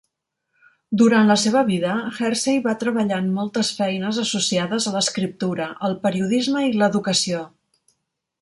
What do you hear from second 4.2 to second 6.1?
associades a l'escriptura, el